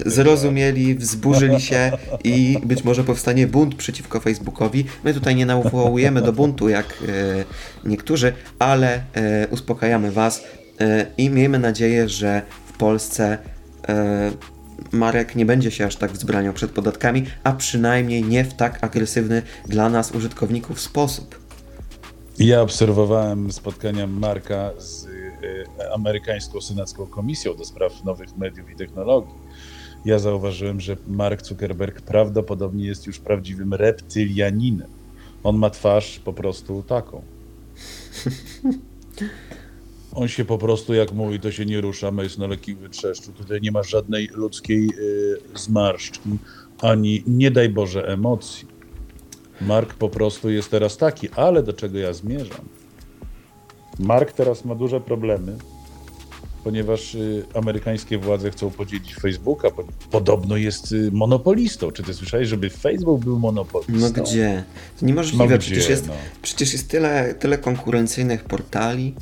[0.06, 0.94] Zrozumieli.
[0.94, 1.92] tak Wzburzyli się
[2.24, 4.84] i być może powstanie bunt przeciwko Facebookowi.
[5.04, 10.44] My tutaj nie nawołujemy do buntu jak e, niektórzy, ale e, uspokajamy Was
[10.80, 13.38] e, i miejmy nadzieję, że w Polsce
[14.92, 19.42] Marek nie będzie się aż tak wzbraniał przed podatkami, a przynajmniej nie w tak agresywny
[19.66, 21.40] dla nas użytkowników sposób.
[22.38, 25.06] Ja obserwowałem spotkania Marka z
[25.94, 29.34] amerykańską senacką komisją do spraw nowych mediów i technologii.
[30.04, 34.88] Ja zauważyłem, że Mark Zuckerberg prawdopodobnie jest już prawdziwym reptylianinem.
[35.42, 37.22] On ma twarz po prostu taką.
[40.12, 43.32] On się po prostu, jak mówi, to się nie rusza, ma jest na lekkim wytrzeszczu.
[43.32, 46.30] Tutaj nie ma żadnej ludzkiej y, zmarszczki,
[46.80, 48.68] ani nie daj Boże emocji.
[49.60, 52.68] Mark po prostu jest teraz taki, ale do czego ja zmierzam?
[53.98, 55.58] Mark teraz ma duże problemy,
[56.64, 59.70] ponieważ y, amerykańskie władze chcą podzielić Facebooka.
[59.70, 61.90] Po, podobno jest y, monopolistą.
[61.90, 63.92] Czy ty słyszałeś, żeby Facebook był monopolistą?
[64.16, 64.64] No gdzie?
[65.00, 66.12] To niemożliwe, No gdzie, przecież, jest, no.
[66.42, 69.14] przecież jest tyle, tyle konkurencyjnych portali.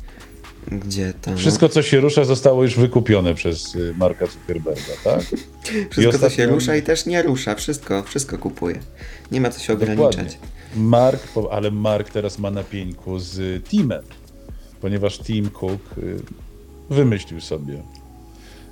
[0.71, 1.37] Gdzie tam?
[1.37, 5.21] Wszystko, co się rusza, zostało już wykupione przez y, Marka Zuckerberga, tak?
[5.91, 7.55] Wszystko, co się ostatnio- rusza i też nie rusza.
[7.55, 8.79] Wszystko, wszystko kupuje.
[9.31, 10.37] Nie ma co się ograniczać.
[10.75, 14.03] Mark, ale Mark teraz ma na pieńku z Teamem,
[14.81, 15.81] ponieważ Tim Cook
[16.89, 17.83] wymyślił sobie.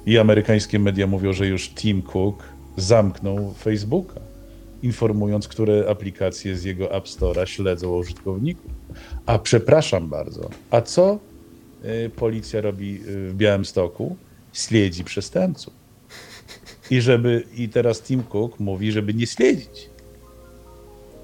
[0.06, 2.44] I amerykańskie media mówią, że już Tim Cook
[2.78, 4.20] zamknął Facebooka,
[4.84, 8.72] informując, które aplikacje z jego App Store'a śledzą użytkowników.
[9.26, 11.20] A przepraszam bardzo, a co
[11.86, 14.16] y, policja robi y, w Białymstoku?
[14.54, 15.74] Śledzi przestępców.
[16.92, 19.90] I żeby i teraz Tim Cook mówi, żeby nie śledzić.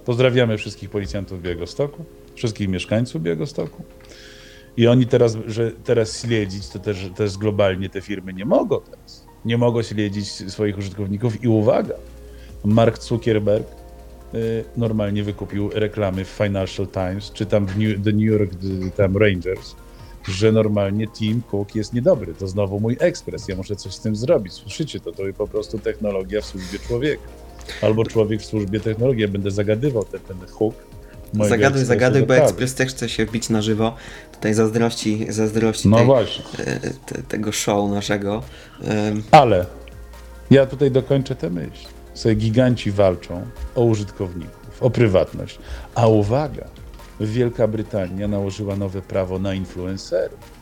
[0.06, 3.84] Pozdrawiamy wszystkich policjantów Białegostoku, wszystkich mieszkańców Białegostoku.
[4.78, 9.26] I oni teraz, że teraz śledzić, to też, też globalnie te firmy nie mogą teraz.
[9.46, 11.96] Nie mogą śledzić swoich użytkowników i uwaga,
[12.66, 13.68] Mark Zuckerberg
[14.34, 18.92] y, normalnie wykupił reklamy w Financial Times, czy tam w New, The New York y,
[18.98, 19.76] tam Rangers,
[20.28, 22.34] że normalnie Tim Cook jest niedobry.
[22.34, 24.54] To znowu mój ekspres, ja muszę coś z tym zrobić.
[24.54, 25.12] Słyszycie to?
[25.12, 27.28] To po prostu technologia w służbie człowieka.
[27.82, 29.22] Albo człowiek w służbie technologii.
[29.22, 30.76] Ja będę zagadywał ten, ten hook.
[31.34, 32.42] Mojego Zagaduj, zagaduj, bo kawy.
[32.42, 33.96] Ekspres też chce się wbić na żywo.
[34.32, 36.44] Tutaj zazdrości, zazdrości No tej, właśnie.
[36.66, 38.44] e, te, tego show naszego.
[39.32, 39.66] Ale
[40.52, 41.88] ja tutaj dokończę tę myśl.
[42.14, 45.60] Sobie giganci walczą o użytkowników, o prywatność.
[45.96, 46.66] A uwaga,
[47.20, 50.53] Wielka Brytania nałożyła nowe prawo na influencerów.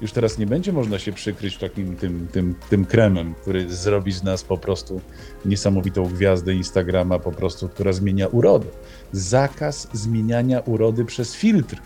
[0.00, 4.22] Już teraz nie będzie można się przykryć takim tym, tym, tym kremem, który zrobi z
[4.22, 5.00] nas po prostu
[5.44, 8.66] niesamowitą gwiazdę Instagrama, po prostu, która zmienia urodę.
[9.12, 11.76] Zakaz zmieniania urody przez filtr.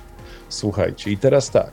[0.48, 1.70] Słuchajcie, i teraz tak.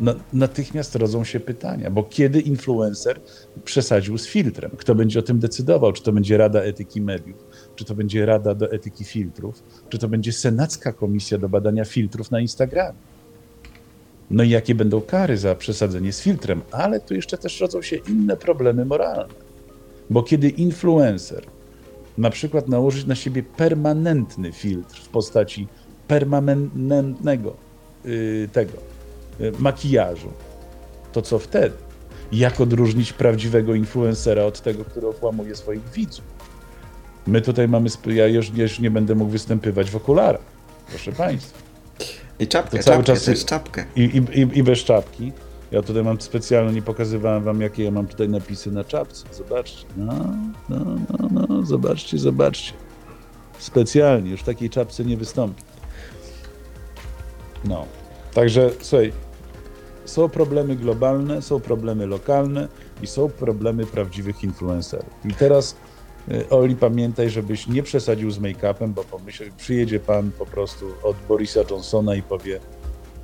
[0.00, 3.20] Na, natychmiast rodzą się pytania, bo kiedy influencer
[3.64, 4.70] przesadził z filtrem?
[4.78, 5.92] Kto będzie o tym decydował?
[5.92, 7.46] Czy to będzie Rada Etyki Mediów?
[7.76, 9.62] Czy to będzie Rada do Etyki Filtrów?
[9.88, 12.98] Czy to będzie Senacka Komisja do badania filtrów na Instagramie?
[14.30, 16.62] No i jakie będą kary za przesadzenie z filtrem?
[16.72, 19.34] Ale tu jeszcze też rodzą się inne problemy moralne.
[20.10, 21.46] Bo kiedy influencer
[22.18, 25.68] na przykład nałożyć na siebie permanentny filtr w postaci
[26.08, 27.56] permanentnego
[28.04, 28.72] yy, tego
[29.40, 30.32] yy, makijażu,
[31.12, 31.74] to co wtedy?
[32.32, 36.24] Jak odróżnić prawdziwego influencera od tego, który okłamuje swoich widzów?
[37.26, 40.42] My tutaj mamy, ja już, już nie będę mógł występywać w okularach,
[40.88, 41.67] proszę Państwa.
[42.40, 43.84] I czapkę, To cały czapkę, czas- też czapkę.
[43.96, 45.32] I, i, i, I bez czapki.
[45.70, 49.24] Ja tutaj mam specjalnie, nie pokazywałem wam, jakie ja mam tutaj napisy na czapce.
[49.32, 49.84] Zobaczcie.
[49.96, 50.14] No,
[50.68, 50.78] no,
[51.30, 52.72] no, no, zobaczcie, zobaczcie.
[53.58, 55.62] Specjalnie, już w takiej czapce nie wystąpi.
[57.64, 57.86] No.
[58.34, 59.12] Także, słuchaj,
[60.04, 62.68] są problemy globalne, są problemy lokalne
[63.02, 65.10] i są problemy prawdziwych influencerów.
[65.24, 65.76] I teraz,
[66.50, 71.60] Oli, pamiętaj, żebyś nie przesadził z make-upem, bo pomyśl, przyjedzie pan po prostu od Borisa
[71.70, 72.60] Johnsona i powie,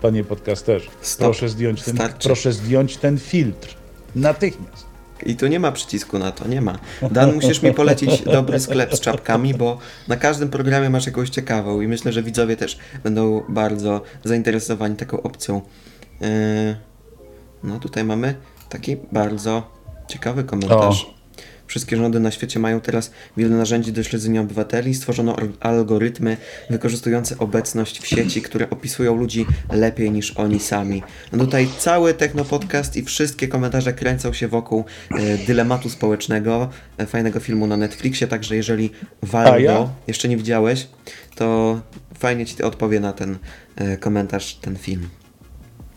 [0.02, 1.26] panie podcasterze, Stop.
[1.26, 2.28] proszę zdjąć, ten, Starczy.
[2.28, 3.76] proszę zdjąć ten filtr.
[4.16, 4.86] Natychmiast.
[5.26, 6.78] I tu nie ma przycisku na to, nie ma.
[7.10, 11.80] Dan, musisz mi polecić dobry sklep z czapkami, bo na każdym programie masz jakąś ciekawą
[11.80, 15.60] i myślę, że widzowie też będą bardzo zainteresowani taką opcją.
[16.20, 16.28] Yy,
[17.62, 18.34] No tutaj mamy
[18.68, 19.70] taki bardzo
[20.08, 21.04] ciekawy komentarz.
[21.04, 21.14] O.
[21.66, 24.94] Wszystkie rządy na świecie mają teraz wiele narzędzi do śledzenia obywateli.
[24.94, 26.36] Stworzono al- algorytmy
[26.70, 31.02] wykorzystujące obecność w sieci, które opisują ludzi lepiej niż oni sami.
[31.32, 37.40] No tutaj cały Technopodcast i wszystkie komentarze kręcą się wokół e, dylematu społecznego, e, fajnego
[37.40, 38.90] filmu na Netflixie, także jeżeli
[39.22, 39.88] Waldo ja?
[40.06, 40.88] jeszcze nie widziałeś,
[41.34, 41.80] to
[42.18, 43.38] fajnie ci odpowie na ten
[43.76, 45.08] e, komentarz, ten film.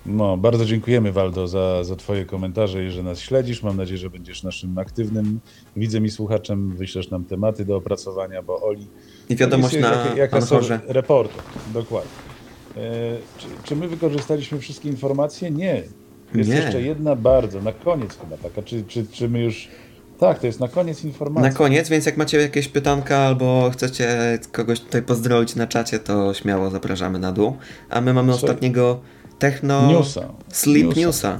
[0.07, 3.63] No, bardzo dziękujemy, Waldo, za, za Twoje komentarze i że nas śledzisz.
[3.63, 5.39] Mam nadzieję, że będziesz naszym aktywnym
[5.75, 6.75] widzem i słuchaczem.
[6.75, 8.87] Wyślesz nam tematy do opracowania, bo Oli.
[9.29, 10.79] I wiadomość jest na jak, jak Anchorze.
[10.87, 11.41] reporter,
[11.73, 12.11] dokładnie.
[12.77, 12.81] E,
[13.37, 15.51] czy, czy my wykorzystaliśmy wszystkie informacje?
[15.51, 15.83] Nie.
[16.35, 16.55] Jest Nie.
[16.55, 18.61] jeszcze jedna bardzo, na koniec chyba taka.
[18.61, 19.67] Czy, czy, czy my już.
[20.19, 21.49] Tak, to jest na koniec informacja.
[21.51, 26.33] Na koniec, więc jak macie jakieś pytanka albo chcecie kogoś tutaj pozdrowić na czacie, to
[26.33, 27.57] śmiało zapraszamy na dół.
[27.89, 28.99] A my mamy ostatniego
[29.39, 29.87] techno...
[29.87, 30.33] Newsa.
[30.51, 30.99] Sleep Newsa.
[31.01, 31.39] Newsa.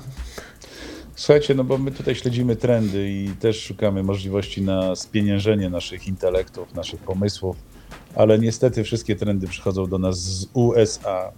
[1.16, 6.74] Słuchajcie, no bo my tutaj śledzimy trendy i też szukamy możliwości na spieniężenie naszych intelektów,
[6.74, 7.56] naszych pomysłów,
[8.16, 11.32] ale niestety wszystkie trendy przychodzą do nas z USA.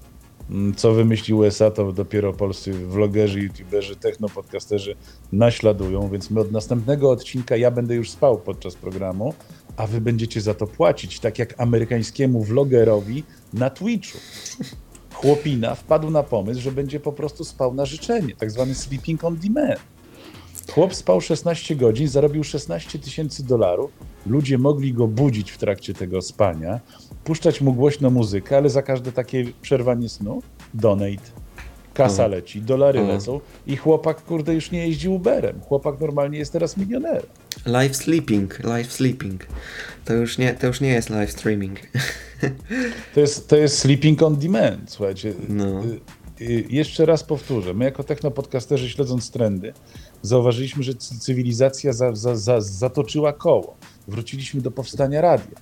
[0.50, 4.96] Mm, Co wymyśli USA, to dopiero polscy vlogerzy, youtuberzy, technopodcasterzy
[5.32, 9.34] naśladują, więc my od następnego odcinka ja będę już spał podczas programu,
[9.78, 14.18] a wy będziecie za to płacić, tak jak amerykańskiemu vlogerowi na Twitchu
[15.22, 19.36] chłopina wpadł na pomysł, że będzie po prostu spał na życzenie, tak zwany sleeping on
[19.36, 19.80] demand.
[20.72, 23.92] Chłop spał 16 godzin, zarobił 16 tysięcy dolarów.
[24.26, 26.80] Ludzie mogli go budzić w trakcie tego spania,
[27.24, 30.42] puszczać mu głośno muzykę, ale za każde takie przerwanie snu
[30.74, 31.32] donate.
[31.94, 32.28] kasa O.
[32.28, 33.04] leci, dolary O.
[33.08, 35.62] lecą i chłopak, kurde, już nie jeździ Uberem.
[35.62, 37.26] Chłopak normalnie jest teraz milionerem.
[37.66, 39.46] Live sleeping, live sleeping.
[40.06, 41.80] To już nie, to już nie jest live streaming.
[43.14, 45.34] To jest, to jest sleeping on demand, słuchajcie.
[45.50, 45.84] No.
[45.86, 46.00] Y,
[46.42, 47.74] y, Jeszcze raz powtórzę.
[47.74, 49.74] My jako technopodcasterzy śledząc trendy,
[50.22, 53.76] zauważyliśmy, że cy- cywilizacja za, za, za, zatoczyła koło.
[54.08, 55.56] Wróciliśmy do powstania radia.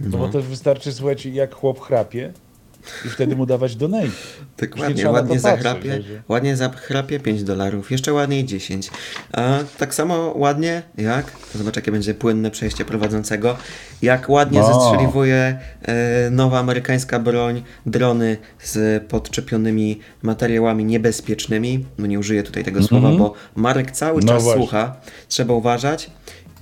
[0.00, 0.18] No.
[0.18, 2.32] bo też wystarczy, słuchajcie, jak chłop chrapie
[3.06, 4.08] i wtedy mu dawać donate.
[4.58, 8.90] Dokładnie, to ładnie patrzeć, zachrapie, że- ładnie zachrapie 5 dolarów, jeszcze ładniej 10.
[9.32, 13.56] A tak samo ładnie jak, zobacz jakie będzie płynne przejście prowadzącego,
[14.02, 14.66] jak ładnie No.
[14.74, 22.82] zestrzeliwuje e, nowa amerykańska broń, drony z podczepionymi materiałami niebezpiecznymi, no nie użyję tutaj tego
[22.82, 24.26] słowa, bo Marek cały Mhm.
[24.26, 24.62] No czas właśnie.
[24.62, 24.96] słucha,
[25.28, 26.10] trzeba uważać.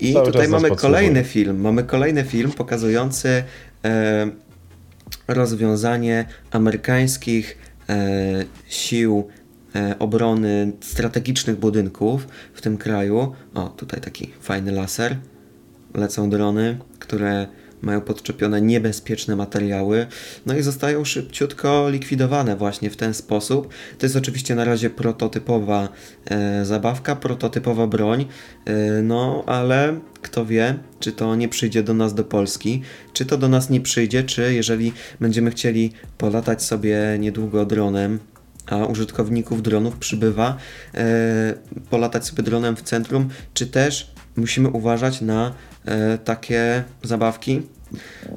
[0.01, 3.43] I Cały tutaj mamy kolejny film, mamy kolejny film pokazujący
[3.85, 4.29] e,
[5.29, 7.59] rozwiązanie amerykańskich
[7.89, 9.29] e, sił
[9.75, 13.33] e, obrony strategicznych budynków w tym kraju.
[13.55, 15.17] O, tutaj taki fajny laser.
[15.95, 17.47] Lecą drony, które
[17.83, 20.07] mają podczepione niebezpieczne materiały,
[20.47, 23.69] no i zostają szybciutko likwidowane właśnie w ten sposób.
[23.99, 25.89] To jest oczywiście na razie prototypowa
[26.31, 28.27] e, zabawka, prototypowa broń,
[28.65, 33.39] e, no ale kto wie, czy to nie przyjdzie do nas do Polski, czy to
[33.39, 38.19] do nas nie przyjdzie, czy jeżeli będziemy chcieli polatać sobie niedługo dronem,
[38.67, 40.57] a użytkowników dronów przybywa,
[40.95, 41.55] e,
[41.91, 47.63] polatać sobie dronem w centrum, czy też musimy uważać na e, takie zabawki.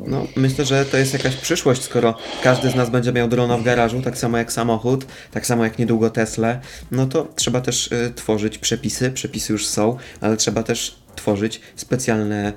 [0.07, 3.63] No, myślę, że to jest jakaś przyszłość, skoro każdy z nas będzie miał drona w
[3.63, 6.59] garażu, tak samo jak samochód, tak samo jak niedługo Tesla,
[6.91, 12.53] no to trzeba też e, tworzyć przepisy, przepisy już są, ale trzeba też tworzyć specjalne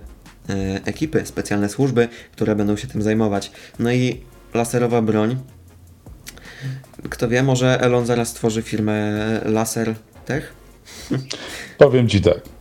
[0.48, 3.50] e, ekipy, specjalne służby, które będą się tym zajmować.
[3.78, 4.20] No i
[4.54, 5.36] laserowa broń,
[7.10, 9.94] kto wie, może Elon zaraz stworzy firmę Laser
[10.26, 10.52] Tech?
[11.78, 12.57] Powiem ci tak.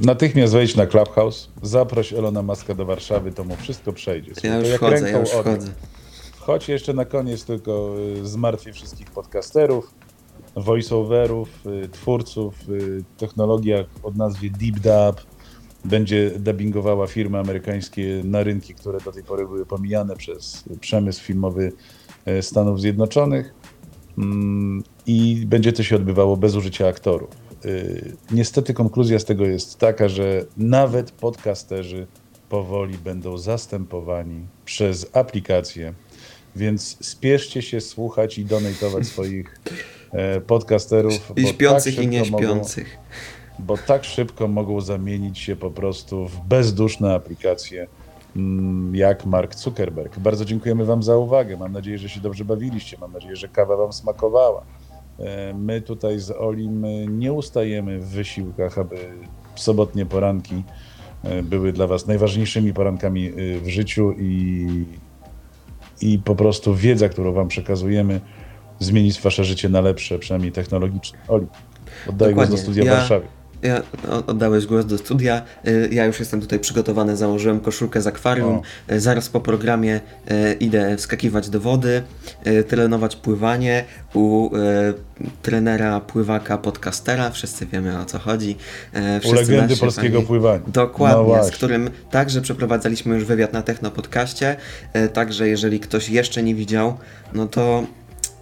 [0.00, 4.32] Natychmiast wejdź na Clubhouse, zaproś Elona Muska do Warszawy, to mu wszystko przejdzie.
[4.34, 5.54] Słuchaj, Ja już jak wchodzę, ręką ja już odjął.
[5.54, 5.72] wchodzę.
[6.38, 9.94] Choć jeszcze na koniec tylko y, zmartwię wszystkich podcasterów,
[10.56, 11.48] voiceoverów,
[11.84, 15.26] y, twórców, y, technologiach o nazwie Deep Dub.
[15.84, 21.72] Będzie dubbingowała firmy amerykańskie na rynki, które do tej pory były pomijane przez przemysł filmowy
[22.28, 23.54] y, Stanów Zjednoczonych.
[24.18, 27.30] Mm, I będzie to się odbywało bez użycia aktorów.
[27.64, 32.06] Y, Niestety konkluzja z tego jest taka, że nawet podcasterzy
[32.48, 35.92] powoli będą zastępowani przez aplikacje,
[36.56, 39.60] więc spieszcie się słuchać i donatować swoich
[40.12, 41.32] e, podcasterów.
[41.36, 42.98] I bo śpiących, tak i mogą- nieśpiących.
[43.58, 47.86] bo tak szybko mogą zamienić się po prostu w bezduszne aplikacje
[48.36, 50.18] mm, jak Mark Zuckerberg.
[50.18, 51.56] Bardzo dziękujemy Wam za uwagę.
[51.56, 52.96] Mam nadzieję, że się dobrze bawiliście.
[53.00, 54.62] Mam nadzieję, że kawa Wam smakowała.
[55.20, 58.96] E, My tutaj z Olim e, nie ustajemy w wysiłkach, aby
[59.54, 60.62] sobotnie poranki
[61.24, 63.30] e, były dla Was najważniejszymi porankami
[63.62, 64.66] w życiu i,
[66.00, 68.20] i po prostu wiedza, którą Wam przekazujemy,
[68.78, 71.18] zmieni Wasze życie na lepsze, przynajmniej technologicznie.
[71.28, 71.46] Oli,
[72.08, 72.58] oddaję głos do Dokładnie.
[72.58, 73.26] studia w Ja- Warszawie.
[73.62, 75.42] Ja, o- oddałeś głos do studia.
[75.68, 78.60] Y, Ja już jestem tutaj przygotowany, założyłem koszulkę z akwarium.
[78.92, 82.02] Y, Zaraz po programie y, idę wskakiwać do wody,
[82.68, 84.50] trenować pływanie u
[85.42, 87.30] trenera, pływaka, podcastera.
[87.30, 88.50] Wszyscy wiemy o co chodzi.
[88.96, 90.60] Y, U wszyscy legendy polskiego fani- pływania.
[90.66, 94.56] Dokładnie, No z którym także przeprowadzaliśmy już wywiad na Techno Podcaście.
[95.12, 96.94] Także jeżeli ktoś jeszcze nie widział,
[97.34, 97.84] no to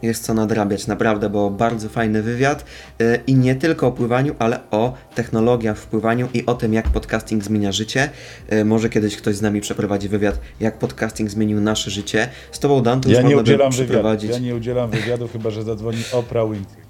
[0.03, 2.65] jest co nadrabiać, naprawdę, bo bardzo fajny wywiad
[3.01, 6.89] e, i nie tylko o pływaniu, ale o technologiach w pływaniu i o tym, jak
[6.89, 8.11] podcasting zmienia życie.
[8.49, 12.29] E, Może kiedyś ktoś z nami przeprowadzi wywiad, jak podcasting zmienił nasze życie.
[12.53, 13.87] Z Tobą, Dan, to Ja nie udzielam wywiadu.
[13.89, 16.83] przeprowadzić Ja nie udzielam wywiadu, chyba że zadzwoni Oprah Winfrey.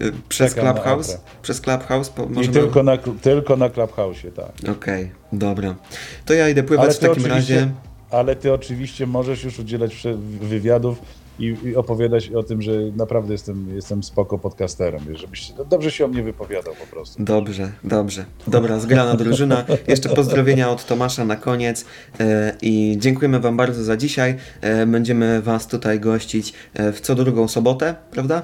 [0.00, 1.18] e, przez czekam Clubhouse.
[1.42, 2.52] Przez Clubhouse po, I możemy...
[2.54, 4.70] tylko na, tylko na Clubhouse, tak.
[4.76, 5.74] Okej, dobra.
[6.24, 7.68] To ja idę pływać w ty takim razie.
[8.10, 10.02] Ale ty oczywiście możesz już udzielać
[10.40, 10.98] wywiadów
[11.38, 16.04] i, i opowiadać o tym, że naprawdę jestem, jestem spoko podcasterem, żebyś no dobrze się
[16.04, 17.24] o mnie wypowiadał po prostu.
[17.24, 18.24] Dobrze, dobrze.
[18.46, 19.64] Dobra, zgrana drużyna.
[19.88, 21.84] Jeszcze pozdrowienia od Tomasza na koniec
[22.20, 24.36] e, i dziękujemy Wam bardzo za dzisiaj.
[24.60, 28.42] E, Będziemy Was tutaj gościć e, w co drugą sobotę, prawda?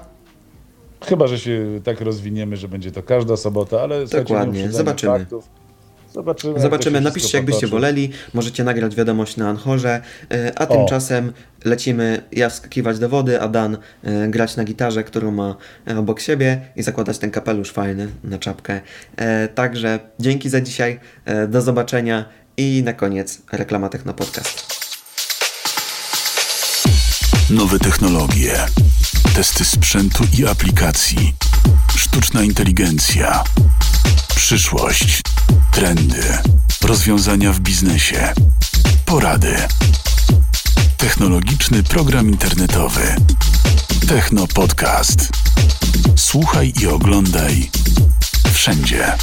[1.05, 5.19] Chyba, że się tak rozwiniemy, że będzie to każda sobota, ale Dokładnie, zobaczymy.
[5.19, 5.49] Faktów.
[6.13, 6.53] Zobaczymy.
[6.53, 7.71] jak Zobaczymy, się napiszcie jakbyście potoczy.
[7.73, 8.11] woleli.
[8.35, 10.77] Możecie nagrać wiadomość na Anchorze, e, a O.
[10.77, 11.33] tymczasem
[11.65, 15.57] lecimy ja wskakiwać do wody, a Dan e, grać na gitarze, którą ma
[15.91, 18.81] e, obok siebie i zakładać ten kapelusz fajny na czapkę.
[19.55, 21.01] Także dzięki za dzisiaj,
[21.49, 22.25] do zobaczenia
[22.57, 24.79] i na koniec reklama Techno Podcast.
[27.51, 28.67] Nowe technologie,
[29.35, 31.35] testy sprzętu i aplikacji,
[31.97, 33.45] sztuczna inteligencja,
[34.37, 35.21] przyszłość,
[35.73, 36.39] trendy,
[36.83, 38.33] rozwiązania w biznesie,
[39.05, 39.57] porady.
[40.97, 43.17] Technologiczny program internetowy.
[44.09, 45.29] Techno Podcast.
[46.17, 47.71] Słuchaj i oglądaj
[48.53, 49.17] wszędzie.